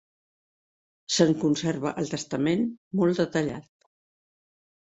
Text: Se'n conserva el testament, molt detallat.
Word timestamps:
Se'n 1.15 1.33
conserva 1.43 1.93
el 2.05 2.09
testament, 2.15 2.65
molt 3.03 3.23
detallat. 3.23 3.71